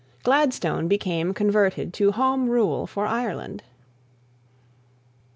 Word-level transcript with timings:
Gladstone 0.23 0.87
became 0.87 1.31
converted 1.31 1.93
to 1.93 2.13
Home 2.13 2.49
Rule 2.49 2.87
for 2.87 3.05
Ireland." 3.05 3.61